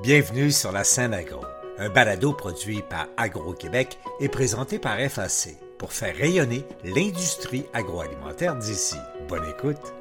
[0.00, 1.40] Bienvenue sur la scène agro,
[1.76, 8.94] un balado produit par Agro-Québec et présenté par FAC pour faire rayonner l'industrie agroalimentaire d'ici.
[9.28, 9.92] Bonne écoute.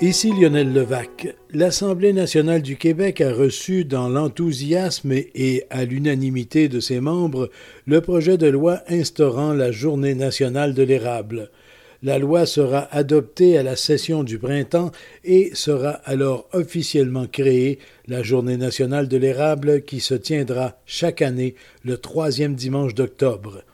[0.00, 1.34] Ici Lionel Levac.
[1.50, 7.50] L'Assemblée nationale du Québec a reçu dans l'enthousiasme et à l'unanimité de ses membres
[7.86, 11.50] le projet de loi instaurant la Journée nationale de l'érable.
[12.00, 14.92] La loi sera adoptée à la session du printemps
[15.24, 21.56] et sera alors officiellement créée la Journée nationale de l'érable qui se tiendra chaque année
[21.82, 23.64] le troisième dimanche d'octobre.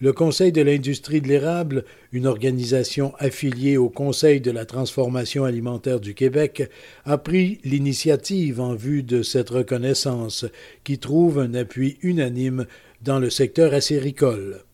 [0.00, 6.00] Le Conseil de l'industrie de l'érable, une organisation affiliée au Conseil de la transformation alimentaire
[6.00, 6.70] du Québec,
[7.04, 10.46] a pris l'initiative en vue de cette reconnaissance
[10.82, 12.64] qui trouve un appui unanime
[13.02, 14.64] dans le secteur acéricole.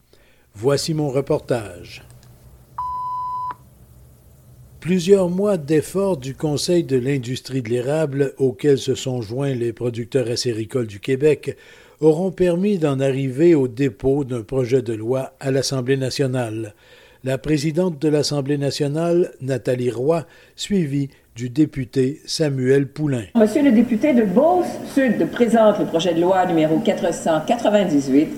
[0.55, 2.05] Voici mon reportage.
[4.83, 10.29] Plusieurs mois d'efforts du Conseil de l'industrie de l'érable, auquel se sont joints les producteurs
[10.29, 11.57] acéricoles du Québec,
[12.01, 16.75] auront permis d'en arriver au dépôt d'un projet de loi à l'Assemblée nationale.
[17.23, 23.27] La présidente de l'Assemblée nationale, Nathalie Roy, suivie du député Samuel Poulain.
[23.37, 28.29] Monsieur le député de Beauce-Sud présente le projet de loi numéro 498,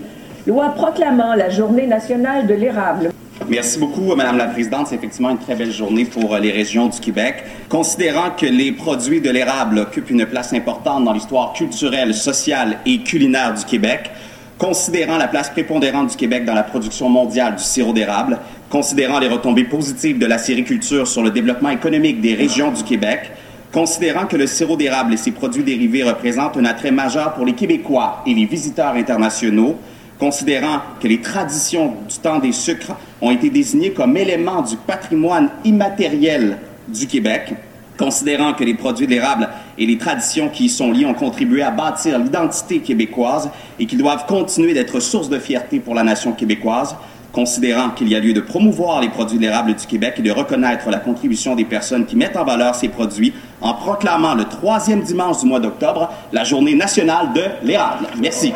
[0.47, 3.13] loi proclamant la Journée nationale de l'érable.
[3.49, 4.87] Merci beaucoup, Madame la Présidente.
[4.89, 7.45] C'est effectivement une très belle journée pour euh, les régions du Québec.
[7.69, 13.01] Considérant que les produits de l'érable occupent une place importante dans l'histoire culturelle, sociale et
[13.01, 14.11] culinaire du Québec,
[14.57, 18.39] considérant la place prépondérante du Québec dans la production mondiale du sirop d'érable,
[18.71, 23.31] considérant les retombées positives de la sériculture sur le développement économique des régions du Québec,
[23.73, 27.53] considérant que le sirop d'érable et ses produits dérivés représentent un attrait majeur pour les
[27.53, 29.77] Québécois et les visiteurs internationaux,
[30.19, 35.51] considérant que les traditions du temps des sucres ont été désignées comme éléments du patrimoine
[35.65, 37.55] immatériel du Québec,
[37.99, 39.49] considérant que les produits de l'érable
[39.79, 43.97] et les traditions qui y sont liées ont contribué à bâtir l'identité québécoise et qui
[43.97, 46.97] doivent continuer d'être source de fierté pour la nation québécoise,
[47.35, 50.31] considérant qu'il y a lieu de promouvoir les produits de l'érable du Québec et de
[50.31, 55.03] reconnaître la contribution des personnes qui mettent en valeur ces produits en proclamant le troisième
[55.03, 58.07] dimanche du mois d'octobre la journée nationale de l'érable.
[58.21, 58.53] Merci.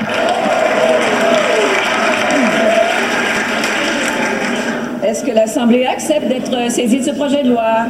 [5.04, 7.86] Est-ce que l'Assemblée accepte d'être saisie de ce projet de loi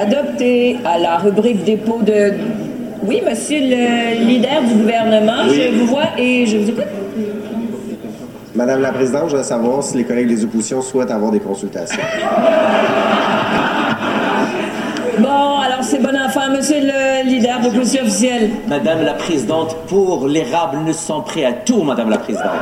[0.00, 2.34] adopté à la rubrique dépôt de...
[3.02, 7.03] Oui, monsieur le leader du gouvernement, je vous vois et je vous écoute.
[8.54, 12.00] Madame la Présidente, je voudrais savoir si les collègues des oppositions souhaitent avoir des consultations.
[15.18, 18.50] Bon, alors c'est bon enfant, monsieur le leader de l'opposition officielle.
[18.68, 22.52] Madame la Présidente, pour l'érable, nous sommes prêts à tout, Madame la Présidente.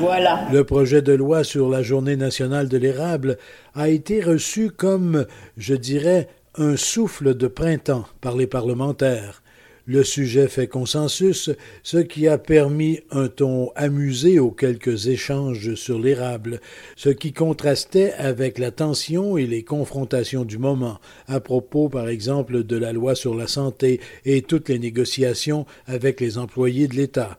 [0.00, 0.40] Voilà.
[0.52, 3.38] Le projet de loi sur la Journée nationale de l'érable
[3.76, 9.42] a été reçu comme, je dirais, un souffle de printemps par les parlementaires.
[9.88, 11.48] Le sujet fait consensus,
[11.84, 16.60] ce qui a permis un ton amusé aux quelques échanges sur l'érable,
[16.96, 20.98] ce qui contrastait avec la tension et les confrontations du moment,
[21.28, 26.20] à propos par exemple de la loi sur la santé et toutes les négociations avec
[26.20, 27.38] les employés de l'État.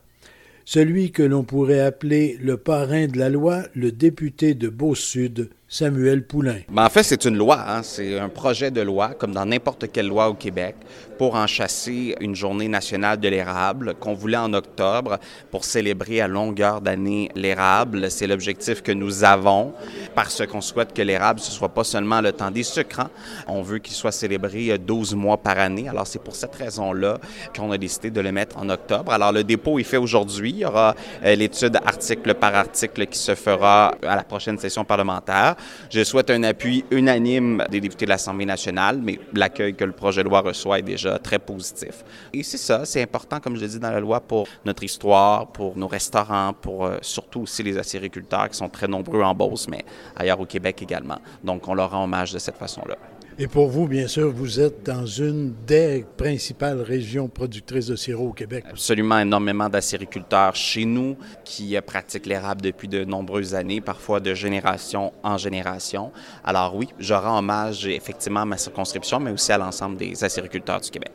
[0.63, 6.25] Celui que l'on pourrait appeler le parrain de la loi, le député de Beau-Sud, Samuel
[6.25, 6.61] Poulain.
[6.69, 7.83] Ben en fait, c'est une loi, hein?
[7.83, 10.77] c'est un projet de loi, comme dans n'importe quelle loi au Québec,
[11.17, 15.19] pour enchasser une journée nationale de l'érable qu'on voulait en octobre
[15.51, 18.09] pour célébrer à longueur d'année l'érable.
[18.09, 19.73] C'est l'objectif que nous avons
[20.15, 23.01] parce qu'on souhaite que l'érable, ce soit pas seulement le temps des sucres.
[23.01, 23.09] Hein.
[23.47, 25.89] On veut qu'il soit célébré 12 euh, mois par année.
[25.89, 27.17] Alors, c'est pour cette raison-là
[27.53, 29.11] qu'on a décidé de le mettre en octobre.
[29.11, 30.51] Alors, le dépôt est fait aujourd'hui.
[30.51, 30.95] Il y aura
[31.25, 35.56] euh, l'étude article par article qui se fera à la prochaine session parlementaire.
[35.89, 40.23] Je souhaite un appui unanime des députés de l'Assemblée nationale, mais l'accueil que le projet
[40.23, 42.03] de loi reçoit est déjà très positif.
[42.33, 45.47] Et c'est ça, c'est important, comme je l'ai dit dans la loi, pour notre histoire,
[45.47, 49.67] pour nos restaurants, pour euh, surtout aussi les acériculteurs qui sont très nombreux en Beauce,
[49.67, 49.83] mais
[50.15, 51.19] ailleurs au Québec également.
[51.43, 52.95] Donc, on leur rend hommage de cette façon-là.
[53.39, 58.29] Et pour vous, bien sûr, vous êtes dans une des principales régions productrices de sirop
[58.29, 58.65] au Québec.
[58.67, 61.15] Absolument énormément d'acériculteurs chez nous
[61.45, 66.11] qui pratiquent l'érable depuis de nombreuses années, parfois de génération en génération.
[66.43, 70.81] Alors oui, je rends hommage effectivement à ma circonscription, mais aussi à l'ensemble des acériculteurs
[70.81, 71.11] du Québec.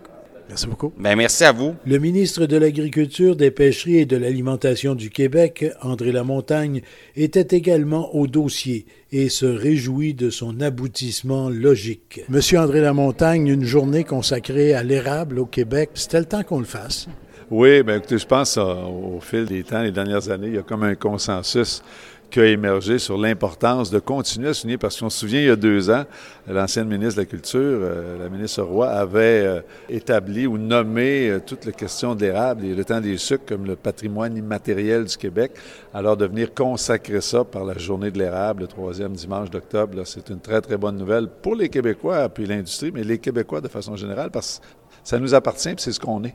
[0.49, 0.93] Merci beaucoup.
[0.99, 1.75] Bien, merci à vous.
[1.87, 6.83] Le ministre de l'Agriculture, des Pêcheries et de l'Alimentation du Québec, André Lamontagne,
[7.17, 12.21] était également au dossier et se réjouit de son aboutissement logique.
[12.29, 16.65] Monsieur André Lamontagne, une journée consacrée à l'érable au Québec, c'était le temps qu'on le
[16.65, 17.09] fasse.
[17.51, 20.59] Oui, bien écoutez, je pense euh, au fil des temps, les dernières années, il y
[20.59, 21.83] a comme un consensus
[22.33, 25.51] qui a émergé sur l'importance de continuer à souligner, parce qu'on se souvient, il y
[25.51, 26.05] a deux ans,
[26.49, 31.41] l'ancienne ministre de la Culture, euh, la ministre Roy, avait euh, établi ou nommé euh,
[31.45, 35.17] toute la question de l'érable et le temps des sucres comme le patrimoine immatériel du
[35.17, 35.53] Québec.
[35.93, 40.31] Alors, de venir consacrer ça par la journée de l'érable, le troisième dimanche d'octobre, c'est
[40.31, 43.95] une très, très bonne nouvelle pour les Québécois, puis l'industrie, mais les Québécois de façon
[43.95, 44.65] générale, parce que
[45.05, 46.35] ça nous appartient, puis c'est ce qu'on est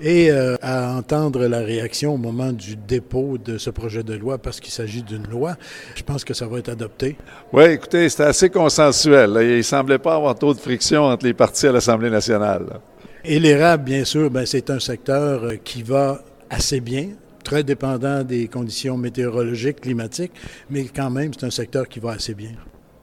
[0.00, 4.38] et euh, à entendre la réaction au moment du dépôt de ce projet de loi,
[4.38, 5.56] parce qu'il s'agit d'une loi,
[5.94, 7.16] je pense que ça va être adopté.
[7.52, 9.30] Oui, écoutez, c'était assez consensuel.
[9.40, 12.80] Il ne semblait pas avoir trop de friction entre les partis à l'Assemblée nationale.
[13.24, 17.08] Et l'érable, bien sûr, ben, c'est un secteur euh, qui va assez bien,
[17.44, 20.32] très dépendant des conditions météorologiques, climatiques,
[20.70, 22.52] mais quand même, c'est un secteur qui va assez bien.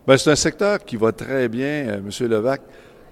[0.07, 2.27] Bien, c'est un secteur qui va très bien, euh, M.
[2.29, 2.61] Levac.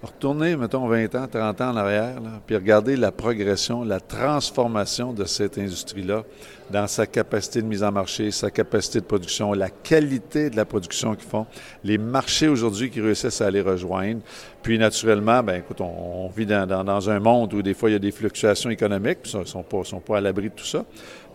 [0.04, 2.16] Retournez, mettons, 20 ans, 30 ans en arrière,
[2.46, 6.24] puis regardez la progression, la transformation de cette industrie-là
[6.70, 10.66] dans sa capacité de mise en marché, sa capacité de production, la qualité de la
[10.66, 11.46] production qu'ils font,
[11.86, 14.20] les marchés aujourd'hui qui réussissent à les rejoindre.
[14.64, 17.96] Puis, naturellement, ben écoute, on, vit dans, dans, un monde où des fois il y
[17.98, 20.86] a des fluctuations économiques, ils ne sont pas, sont pas à l'abri de tout ça.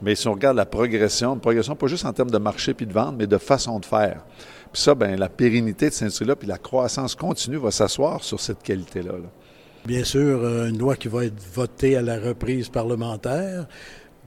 [0.01, 2.87] Mais si on regarde la progression, une progression pas juste en termes de marché puis
[2.87, 4.25] de vente, mais de façon de faire.
[4.73, 8.41] Puis ça, ben, la pérennité de cette industrie-là, puis la croissance continue va s'asseoir sur
[8.41, 9.13] cette qualité-là.
[9.85, 13.67] Bien sûr, euh, une loi qui va être votée à la reprise parlementaire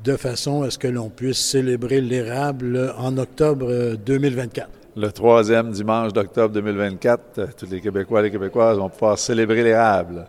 [0.03, 4.80] de façon à ce que l'on puisse célébrer l'érable en octobre 2024.
[4.97, 9.63] Le troisième dimanche d'octobre 2024, euh, tous les Québécois et les Québécoises vont pouvoir célébrer
[9.63, 10.27] l'érable.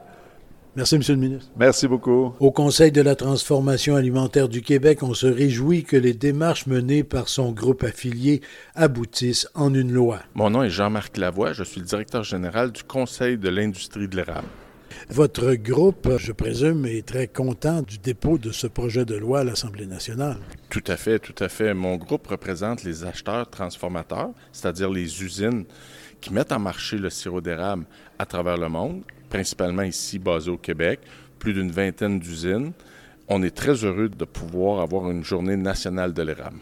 [0.76, 1.02] Merci, M.
[1.08, 1.50] le ministre.
[1.56, 2.32] Merci beaucoup.
[2.38, 7.02] Au Conseil de la transformation alimentaire du Québec, on se réjouit que les démarches menées
[7.02, 8.40] par son groupe affilié
[8.76, 10.20] aboutissent en une loi.
[10.34, 14.14] Mon nom est Jean-Marc Lavoie, je suis le directeur général du Conseil de l'industrie de
[14.14, 14.46] l'érable.
[15.10, 19.44] Votre groupe, je présume, est très content du dépôt de ce projet de loi à
[19.44, 20.38] l'Assemblée nationale.
[20.70, 21.74] Tout à fait, tout à fait.
[21.74, 25.64] Mon groupe représente les acheteurs transformateurs, c'est-à-dire les usines
[26.20, 27.84] qui mettent en marché le sirop d'érable
[28.18, 29.02] à travers le monde
[29.32, 31.00] principalement ici basé au Québec,
[31.38, 32.72] plus d'une vingtaine d'usines.
[33.28, 36.58] On est très heureux de pouvoir avoir une journée nationale de l'érable.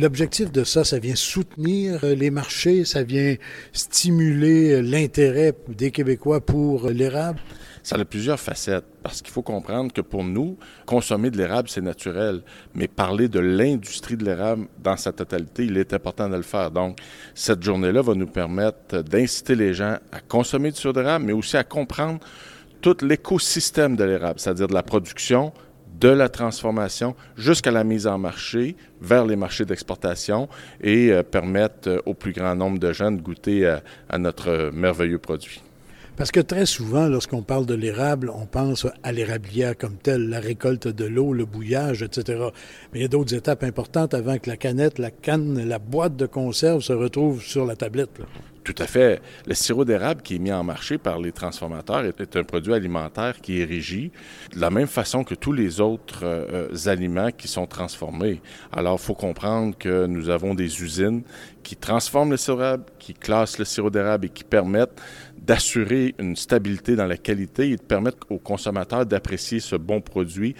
[0.00, 3.34] L'objectif de ça, ça vient soutenir euh, les marchés, ça vient
[3.72, 7.40] stimuler euh, l'intérêt des Québécois pour l'érable.
[7.82, 10.56] Ça a plusieurs facettes, parce qu'il faut comprendre que pour nous,
[10.86, 12.42] consommer de l'érable, c'est naturel,
[12.76, 16.70] mais parler de l'industrie de l'érable dans sa totalité, il est important de le faire.
[16.70, 17.00] Donc,
[17.34, 21.56] cette journée-là va nous permettre d'inciter les gens à consommer du sucre d'érable, mais aussi
[21.56, 22.20] à comprendre
[22.80, 25.52] tout l'écosystème de l'érable, c'est-à-dire de la production,
[26.00, 30.48] de la transformation jusqu'à la mise en marché vers les marchés d'exportation
[30.80, 33.66] et euh, permettre euh, au plus grand nombre de gens de goûter
[34.08, 35.62] à notre merveilleux produit.
[36.18, 40.40] Parce que très souvent, lorsqu'on parle de l'érable, on pense à l'érablière comme telle, la
[40.40, 42.40] récolte de l'eau, le bouillage, etc.
[42.92, 46.16] Mais il y a d'autres étapes importantes avant que la canette, la canne, la boîte
[46.16, 48.10] de conserve se retrouvent sur la tablette.
[48.68, 49.22] Tout à fait.
[49.46, 53.40] Le sirop d'érable qui est mis en marché par les transformateurs est un produit alimentaire
[53.40, 54.12] qui est régi
[54.54, 58.42] de la même façon que tous les autres euh, aliments qui sont transformés.
[58.70, 61.22] Alors, il faut comprendre que nous avons des usines
[61.62, 65.00] qui transforment le sirop d'érable, qui classent le sirop d'érable et qui permettent
[65.40, 70.54] d'assurer une stabilité dans la qualité et de permettre aux consommateurs d'apprécier ce bon produit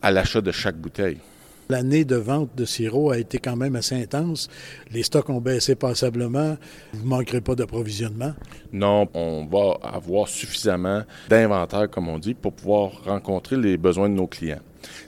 [0.00, 1.18] à l'achat de chaque bouteille.
[1.68, 4.48] L'année de vente de sirop a été quand même assez intense.
[4.90, 6.56] Les stocks ont baissé passablement.
[6.94, 8.32] Vous ne manquerez pas d'approvisionnement?
[8.72, 14.14] Non, on va avoir suffisamment d'inventaire, comme on dit, pour pouvoir rencontrer les besoins de
[14.14, 14.60] nos clients.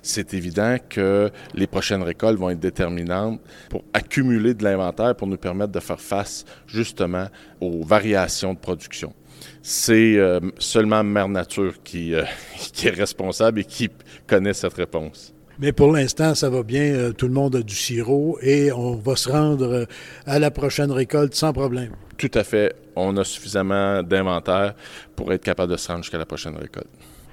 [0.03, 5.37] C'est évident que les prochaines récoltes vont être déterminantes pour accumuler de l'inventaire pour nous
[5.39, 7.29] permettre de faire face justement
[7.61, 9.15] aux variations de production
[9.63, 12.25] c'est euh, seulement Mère Nature euh,
[12.73, 13.89] qui, est responsable et qui
[14.27, 15.35] connaît cette réponse.
[15.61, 16.95] Mais pour l'instant, ça va bien.
[16.95, 19.85] Euh, tout le monde a du sirop et on va se rendre euh,
[20.25, 21.93] à la prochaine récolte sans problème.
[22.17, 22.75] Tout à fait.
[22.97, 24.75] On a suffisamment d'inventaire
[25.15, 26.89] pour être capable de se rendre jusqu'à la prochaine récolte.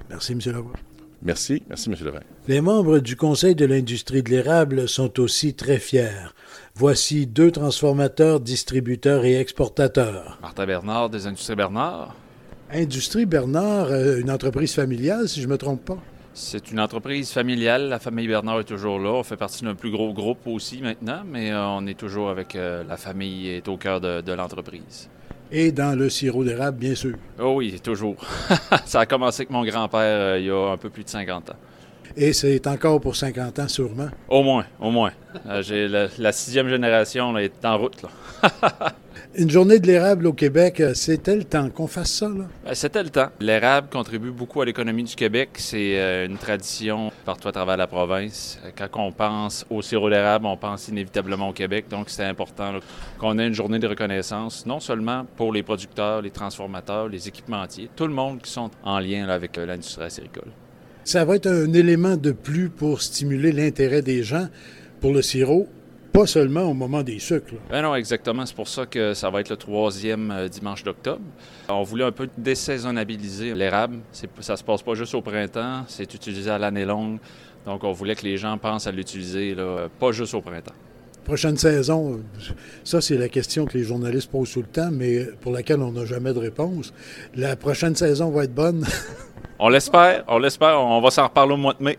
[0.09, 0.39] Merci, M.
[0.45, 0.73] Leroy.
[1.21, 1.63] Merci.
[1.69, 1.95] Merci, M.
[2.03, 2.19] Levin.
[2.47, 6.31] Les membres du Conseil de l'industrie de l'érable sont aussi très fiers.
[6.75, 10.37] Voici deux transformateurs, distributeurs et exportateurs.
[10.41, 12.15] Martin Bernard des Industries Bernard.
[12.71, 15.97] Industrie Bernard, euh, une entreprise familiale, si je ne me trompe pas.
[16.39, 17.89] C'est une entreprise familiale.
[17.89, 19.09] La famille Bernard est toujours là.
[19.09, 22.55] On fait partie d'un plus gros groupe aussi maintenant, mais euh, on est toujours avec
[22.55, 25.09] euh, la famille est au cœur de, l'entreprise.
[25.51, 27.15] Et dans le sirop d'érable, bien sûr.
[27.39, 28.17] Oh oui, toujours.
[28.85, 31.49] Ça a commencé avec mon grand-père euh, il y a un peu plus de 50
[31.49, 31.55] ans.
[32.15, 34.09] Et c'est encore pour 50 ans sûrement?
[34.29, 35.11] Au moins, au moins.
[35.47, 38.01] Euh, j'ai la, sixième génération là, est en route.
[38.01, 38.93] Là.
[39.35, 42.27] Une journée de l'érable au Québec, euh, c'était le temps qu'on fasse ça?
[42.27, 43.27] Ben, c'était le temps.
[43.39, 45.49] L'érable contribue beaucoup à l'économie du Québec.
[45.55, 48.59] C'est euh, une tradition partout à travers la province.
[48.75, 51.85] Quand on pense au sirop d'érable, on pense inévitablement au Québec.
[51.89, 52.79] Donc, c'est important
[53.19, 57.89] qu'on ait une journée de reconnaissance, non seulement pour les producteurs, les transformateurs, les équipementiers,
[57.95, 60.51] tout le monde qui sont en lien avec euh, l'industrie acéricole.
[61.07, 64.49] Ça va être un élément de plus pour stimuler l'intérêt des gens
[64.99, 65.65] pour le sirop
[66.11, 67.53] pas seulement au moment des sucres.
[67.69, 68.45] Ben non, exactement.
[68.45, 71.21] C'est pour ça que ça va être le troisième euh, dimanche d'octobre.
[71.69, 73.99] On voulait un peu désaisonnabiliser l'érable.
[74.41, 77.19] Ça se passe pas juste au printemps, c'est utilisé à l'année longue.
[77.65, 79.55] Donc, on voulait que les gens pensent à l'utiliser,
[79.99, 80.75] pas juste au printemps.
[81.23, 82.19] Prochaine saison,
[82.83, 85.93] ça c'est la question que les journalistes posent tout le temps, mais pour laquelle on
[85.93, 86.93] n'a jamais de réponse.
[87.33, 88.85] La prochaine saison va être bonne.
[89.59, 90.79] on l'espère, on l'espère.
[90.81, 91.97] On va s'en reparler au mois de mai.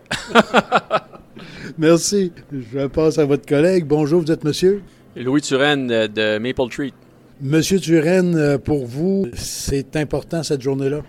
[1.77, 2.31] Merci.
[2.51, 3.85] Je passe à votre collègue.
[3.85, 4.81] Bonjour, vous êtes monsieur?
[5.15, 6.93] Louis Turenne de Maple Treat.
[7.41, 10.99] Monsieur Turenne, euh, pour vous, c'est important cette journée-là?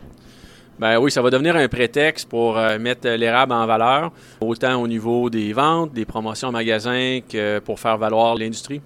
[0.79, 4.87] Ben oui, ça va devenir un prétexte pour euh, mettre l'érable en valeur, autant au
[4.87, 8.81] niveau des ventes, des promotions en magasin que pour faire valoir l'industrie.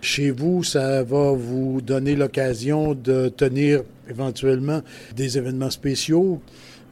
[0.00, 4.80] Chez vous, ça va vous donner l'occasion de tenir éventuellement
[5.14, 6.40] des événements spéciaux.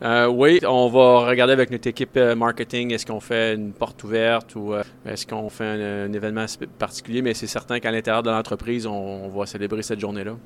[0.03, 4.03] Euh, oui, on va regarder avec notre équipe euh, marketing, est-ce qu'on fait une porte
[4.03, 6.47] ouverte ou euh, est-ce qu'on fait un, événement
[6.79, 10.37] particulier, mais c'est certain qu'à l'intérieur de l'entreprise, on, va célébrer cette journée-là.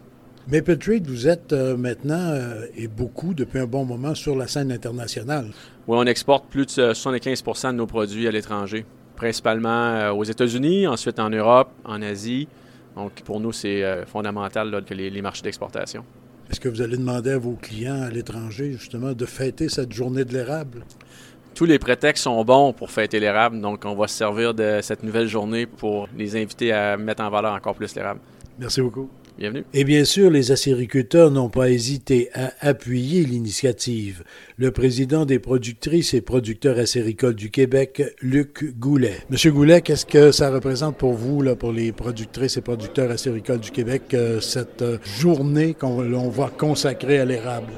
[0.49, 2.35] Maple Trade, vous êtes maintenant
[2.75, 5.49] et beaucoup depuis un bon moment sur la scène internationale.
[5.87, 8.87] Oui, on exporte plus de 75% de nos produits à l'étranger,
[9.17, 12.49] principalement aux États-Unis, ensuite en Europe, en Asie.
[12.97, 16.03] Donc pour nous, c'est fondamental que les marchés d'exportation.
[16.51, 20.25] Est-ce que vous allez demander à vos clients à l'étranger, justement, de fêter cette journée
[20.25, 20.83] de l'érable?
[21.55, 25.03] Tous les prétextes sont bons pour fêter l'érable, donc on va se servir de cette
[25.03, 28.21] nouvelle journée pour les inviter à mettre en valeur encore plus l'érable.
[28.59, 29.11] Merci beaucoup.
[29.39, 29.65] Bienvenue.
[29.73, 34.25] Et bien sûr, les acériculteurs n'ont pas hésité à appuyer l'initiative.
[34.57, 39.19] Le président des productrices et producteurs acéricoles du Québec, Luc Goulet.
[39.31, 43.61] Monsieur Goulet, qu'est-ce que ça représente pour vous, là, pour les productrices et producteurs acéricoles
[43.61, 47.73] du Québec, euh, cette euh, journée qu'on va consacrer à l'érable?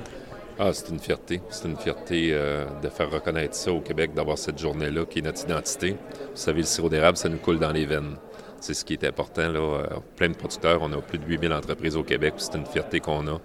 [0.58, 1.42] Ah, c'est une fierté.
[1.50, 5.22] C'est une fierté euh, de faire reconnaître ça au Québec, d'avoir cette journée-là qui est
[5.22, 5.90] notre identité.
[5.90, 5.96] Vous
[6.36, 8.16] savez, le sirop d'érable, ça nous coule dans les veines.
[8.60, 9.48] C'est ce qui est important.
[9.48, 9.58] Là.
[9.58, 9.86] Euh,
[10.16, 12.34] plein de producteurs, on a plus de 8000 entreprises au Québec.
[12.36, 13.40] C'est une fierté qu'on a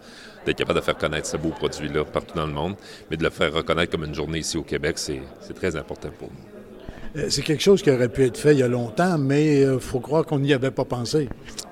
[0.46, 2.76] d'être capable de faire connaître ce beau produit-là partout dans le monde.
[3.10, 5.22] Mais de le faire reconnaître comme une journée ici au Québec, c'est
[5.56, 7.22] très important pour nous.
[7.22, 9.64] Euh, c'est quelque chose qui aurait pu être fait il y a longtemps, mais il
[9.64, 11.30] euh, faut croire qu'on n'y avait pas pensé.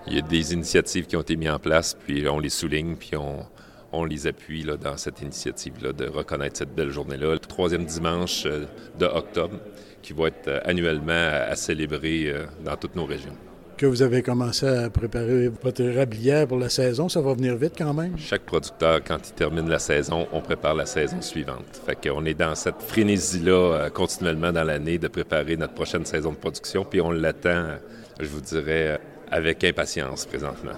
[0.08, 2.96] Il y a des initiatives qui ont été mises en place, puis on les souligne,
[2.96, 3.46] puis on,
[3.94, 7.34] on les appuie là, dans cette initiative-là de reconnaître cette belle journée-là.
[7.34, 9.60] Le troisième dimanche de octobre,
[10.04, 13.34] qui va être euh, annuellement à, célébrer euh, dans toutes nos régions.
[13.78, 17.74] Que vous avez commencé à préparer votre érablière pour la saison, ça va venir vite
[17.76, 18.16] quand même?
[18.20, 21.82] Chaque producteur, quand il termine la saison, on prépare la saison suivante.
[21.86, 26.34] Fait qu'on est dans cette frénésie-là euh, continuellement dans l'année de préparer notre prochaine saison
[26.34, 27.78] de production, puis on l'attend,
[28.20, 29.00] je vous dirais,
[29.32, 30.74] avec impatience présentement.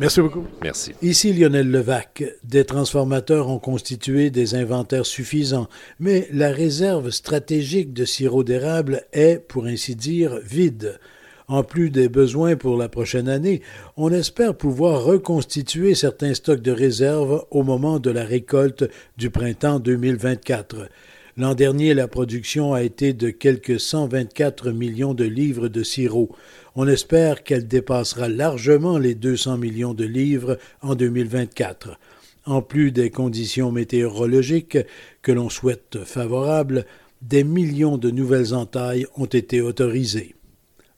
[0.00, 0.46] Merci beaucoup.
[0.62, 0.92] Merci.
[1.02, 2.24] Ici Lionel Levac.
[2.42, 9.46] Des transformateurs ont constitué des inventaires suffisants, mais la réserve stratégique de sirop d'érable est,
[9.46, 10.98] pour ainsi dire, vide.
[11.48, 13.60] En plus des besoins pour la prochaine année,
[13.98, 18.88] on espère pouvoir reconstituer certains stocks de réserve au moment de la récolte
[19.18, 20.88] du printemps 2024.
[21.36, 26.34] L'an dernier, la production a été de quelques 124 millions de livres de sirop.
[26.76, 31.98] On espère qu'elle dépassera largement les 200 millions de livres en 2024.
[32.46, 34.78] En plus des conditions météorologiques
[35.22, 36.86] que l'on souhaite favorables,
[37.22, 40.34] des millions de nouvelles entailles ont été autorisées.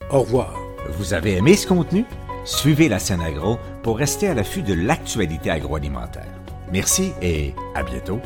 [0.09, 0.59] Au revoir.
[0.97, 2.05] Vous avez aimé ce contenu?
[2.45, 6.31] Suivez la scène agro pour rester à l'affût de l'actualité agroalimentaire.
[6.71, 8.19] Merci et à bientôt.